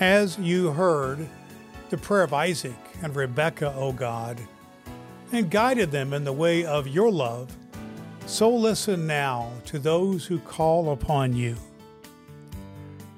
As 0.00 0.38
you 0.38 0.70
heard 0.70 1.28
the 1.90 1.96
prayer 1.96 2.22
of 2.22 2.32
Isaac 2.32 2.76
and 3.02 3.16
Rebekah, 3.16 3.74
O 3.74 3.90
God, 3.90 4.40
and 5.32 5.50
guided 5.50 5.90
them 5.90 6.12
in 6.12 6.22
the 6.22 6.32
way 6.32 6.64
of 6.64 6.86
your 6.86 7.10
love, 7.10 7.56
so 8.24 8.48
listen 8.48 9.08
now 9.08 9.50
to 9.64 9.80
those 9.80 10.24
who 10.24 10.38
call 10.38 10.92
upon 10.92 11.34
you. 11.34 11.56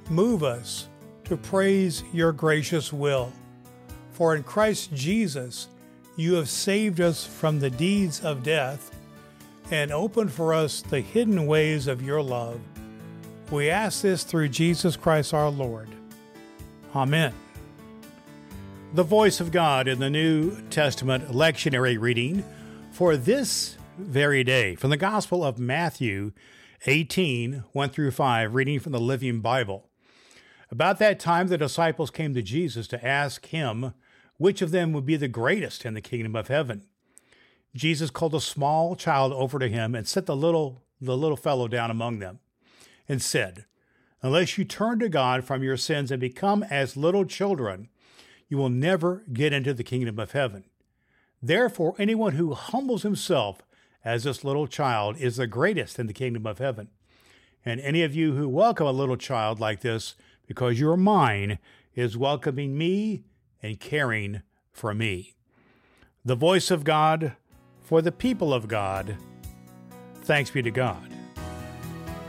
Move 0.09 0.43
us 0.43 0.89
to 1.25 1.37
praise 1.37 2.03
your 2.15 2.33
gracious 2.33 2.95
will, 2.95 3.31
for 4.13 4.35
in 4.35 4.43
Christ 4.43 4.95
Jesus 4.95 5.69
you 6.17 6.33
have 6.35 6.49
saved 6.49 6.99
us 6.99 7.27
from 7.27 7.61
the 7.61 7.71
deeds 7.71 8.23
of 8.23 8.43
death 8.43 8.91
and 9.71 9.93
opened 9.93 10.33
for 10.33 10.55
us 10.55 10.81
the 10.81 11.01
hidden 11.03 11.47
ways 11.47 11.87
of 11.87 12.01
your 12.01 12.23
love. 12.23 12.59
We 13.51 13.69
ask 13.69 14.01
this 14.01 14.25
through 14.25 14.49
Jesus 14.49 14.97
Christ 14.97 15.35
our 15.35 15.51
Lord. 15.51 15.89
Amen. 16.95 17.33
The 18.95 19.05
voice 19.05 19.39
of 19.39 19.53
God 19.53 19.87
in 19.87 20.01
the 20.01 20.11
New 20.11 20.61
Testament 20.71 21.29
lectionary 21.29 21.97
reading 22.01 22.45
for 22.91 23.17
this 23.17 23.77
very 23.97 24.43
day 24.43 24.75
from 24.75 24.91
the 24.91 24.97
Gospel 24.97 25.45
of 25.45 25.57
Matthew 25.57 26.33
18 26.87 27.63
1 27.73 27.89
through 27.91 28.11
5, 28.11 28.55
reading 28.57 28.81
from 28.81 28.91
the 28.91 28.99
Living 28.99 29.41
Bible. 29.41 29.89
About 30.69 30.99
that 30.99 31.21
time, 31.21 31.47
the 31.47 31.57
disciples 31.57 32.11
came 32.11 32.35
to 32.35 32.43
Jesus 32.43 32.89
to 32.89 33.07
ask 33.07 33.47
him 33.47 33.95
which 34.37 34.61
of 34.61 34.73
them 34.73 34.93
would 34.93 35.07
be 35.07 35.17
the 35.17 35.29
greatest 35.29 35.85
in 35.85 35.95
the 35.95 36.01
kingdom 36.01 36.35
of 36.35 36.49
heaven. 36.49 36.87
Jesus 37.73 38.11
called 38.11 38.35
a 38.35 38.41
small 38.41 38.97
child 38.97 39.33
over 39.33 39.61
to 39.61 39.69
him 39.69 39.95
and 39.95 40.09
set 40.09 40.27
the 40.27 40.35
little, 40.35 40.83
the 41.01 41.17
little 41.17 41.37
fellow 41.37 41.69
down 41.69 41.89
among 41.89 42.19
them 42.19 42.41
and 43.09 43.23
said, 43.23 43.67
Unless 44.23 44.59
you 44.59 44.65
turn 44.65 44.99
to 44.99 45.09
God 45.09 45.45
from 45.45 45.63
your 45.63 45.77
sins 45.77 46.11
and 46.11 46.21
become 46.21 46.63
as 46.65 46.97
little 46.97 47.25
children, 47.25 47.89
you 48.49 48.59
will 48.59 48.69
never 48.69 49.25
get 49.33 49.53
into 49.53 49.73
the 49.73 49.85
kingdom 49.85 50.19
of 50.19 50.33
heaven. 50.33 50.65
Therefore, 51.43 51.95
anyone 51.99 52.33
who 52.33 52.53
humbles 52.53 53.03
himself 53.03 53.63
as 54.05 54.25
this 54.25 54.45
little 54.45 54.67
child 54.67 55.17
is 55.19 55.37
the 55.37 55.47
greatest 55.47 55.99
in 55.99 56.07
the 56.07 56.13
kingdom 56.13 56.47
of 56.47 56.59
heaven. 56.59 56.89
And 57.65 57.81
any 57.81 58.03
of 58.03 58.15
you 58.15 58.35
who 58.35 58.49
welcome 58.49 58.87
a 58.87 58.93
little 58.93 59.17
child 59.17 59.61
like 59.61 59.81
this 59.81 60.15
because 60.47 60.81
you're 60.81 60.97
mine 60.97 61.59
is 61.95 62.17
welcoming 62.17 62.77
me 62.77 63.25
and 63.63 63.79
caring 63.79 64.43
for 64.73 64.95
me. 64.95 65.35
The 66.25 66.35
voice 66.35 66.71
of 66.71 66.85
God 66.85 67.37
for 67.83 68.03
the 68.03 68.13
people 68.13 68.53
of 68.53 68.69
God. 68.69 69.17
Thanks 70.23 70.51
be 70.51 70.63
to 70.63 70.71
God. 70.71 71.20